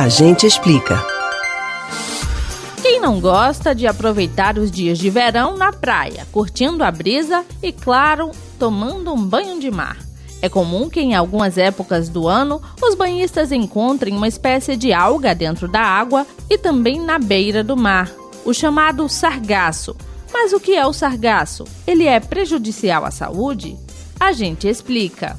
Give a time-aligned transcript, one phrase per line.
[0.00, 0.98] A gente explica.
[2.80, 7.70] Quem não gosta de aproveitar os dias de verão na praia, curtindo a brisa e,
[7.70, 9.98] claro, tomando um banho de mar?
[10.40, 15.34] É comum que em algumas épocas do ano os banhistas encontrem uma espécie de alga
[15.34, 18.10] dentro da água e também na beira do mar,
[18.42, 19.94] o chamado sargaço.
[20.32, 21.64] Mas o que é o sargaço?
[21.86, 23.76] Ele é prejudicial à saúde?
[24.18, 25.36] A gente explica.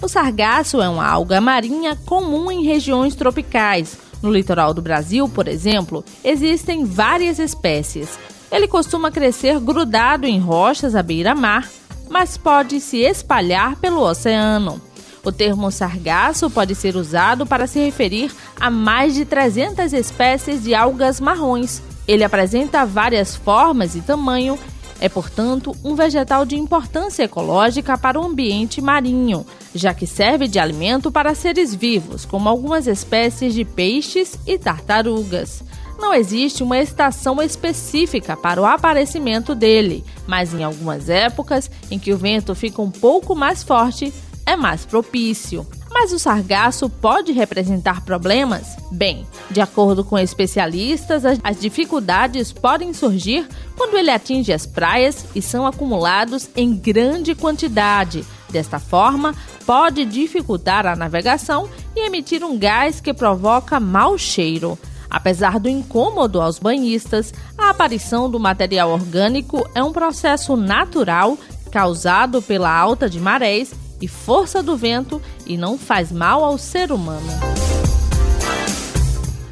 [0.00, 3.98] O sargaço é uma alga marinha comum em regiões tropicais.
[4.22, 8.18] No litoral do Brasil, por exemplo, existem várias espécies.
[8.50, 11.68] Ele costuma crescer grudado em rochas à beira-mar,
[12.08, 14.80] mas pode se espalhar pelo oceano.
[15.24, 20.74] O termo sargaço pode ser usado para se referir a mais de 300 espécies de
[20.74, 21.82] algas marrons.
[22.06, 24.58] Ele apresenta várias formas e tamanho
[25.00, 30.58] é, portanto, um vegetal de importância ecológica para o ambiente marinho, já que serve de
[30.58, 35.62] alimento para seres vivos, como algumas espécies de peixes e tartarugas.
[35.98, 42.12] Não existe uma estação específica para o aparecimento dele, mas em algumas épocas em que
[42.12, 44.12] o vento fica um pouco mais forte,
[44.46, 45.66] é mais propício.
[46.00, 48.76] Mas o sargaço pode representar problemas?
[48.88, 55.42] Bem, de acordo com especialistas, as dificuldades podem surgir quando ele atinge as praias e
[55.42, 58.24] são acumulados em grande quantidade.
[58.48, 59.34] Desta forma,
[59.66, 64.78] pode dificultar a navegação e emitir um gás que provoca mau cheiro.
[65.10, 71.36] Apesar do incômodo aos banhistas, a aparição do material orgânico é um processo natural
[71.72, 76.92] causado pela alta de marés e força do vento e não faz mal ao ser
[76.92, 77.28] humano.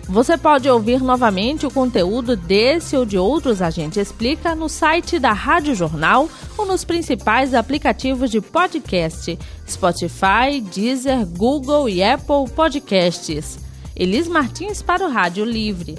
[0.09, 5.19] Você pode ouvir novamente o conteúdo desse ou de outros A Gente Explica no site
[5.19, 9.37] da Rádio Jornal ou nos principais aplicativos de podcast:
[9.69, 13.59] Spotify, Deezer, Google e Apple Podcasts.
[13.97, 15.97] Elis Martins para o Rádio Livre.